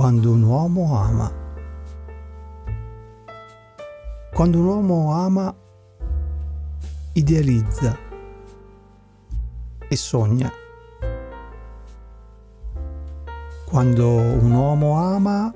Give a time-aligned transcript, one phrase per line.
[0.00, 1.30] Quando un uomo ama.
[4.32, 5.54] Quando un uomo ama,
[7.12, 7.94] idealizza
[9.90, 10.50] e sogna.
[13.66, 15.54] Quando un uomo ama,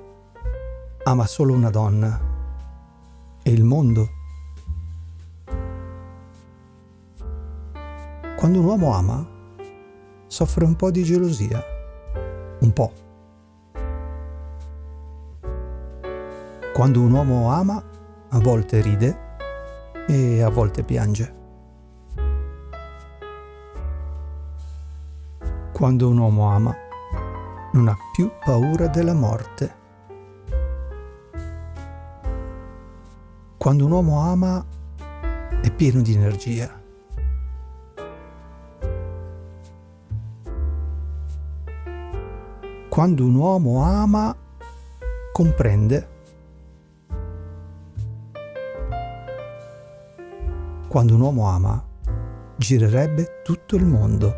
[1.05, 2.21] ama solo una donna
[3.43, 4.09] e il mondo.
[8.37, 9.27] Quando un uomo ama,
[10.27, 11.65] soffre un po' di gelosia,
[12.61, 13.04] un po'.
[16.75, 17.81] Quando un uomo ama,
[18.31, 19.37] a volte ride
[20.09, 21.33] e a volte piange.
[25.73, 26.75] Quando un uomo ama,
[27.75, 29.77] non ha più paura della morte.
[33.57, 34.67] Quando un uomo ama,
[35.63, 36.83] è pieno di energia.
[42.89, 44.37] Quando un uomo ama,
[45.33, 46.14] comprende.
[50.95, 51.85] Quando un uomo ama,
[52.55, 54.33] girerebbe tutto il mondo.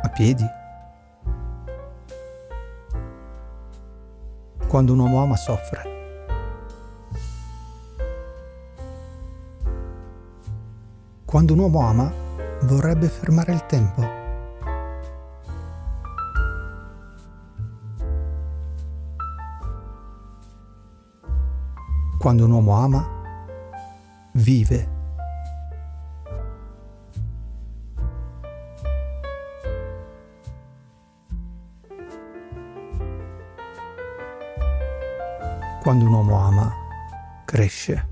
[0.00, 0.46] A piedi.
[4.66, 5.82] Quando un uomo ama, soffre.
[11.26, 12.10] Quando un uomo ama,
[12.62, 14.02] vorrebbe fermare il tempo.
[22.18, 23.06] Quando un uomo ama,
[24.32, 24.91] vive.
[35.82, 36.72] Quando un uomo ama,
[37.44, 38.08] cresce.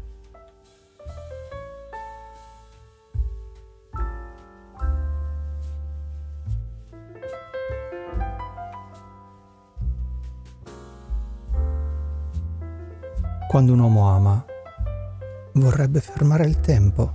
[13.48, 14.44] Quando un uomo ama,
[15.52, 17.12] vorrebbe fermare il tempo.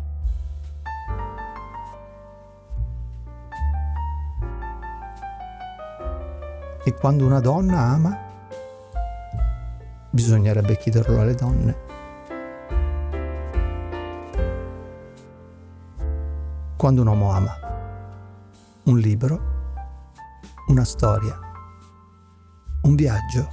[6.86, 8.25] E quando una donna ama,
[10.16, 11.78] bisognerebbe chiederlo alle donne.
[16.78, 17.54] Quando un uomo ama,
[18.86, 19.42] un libro,
[20.68, 21.38] una storia,
[22.84, 23.50] un viaggio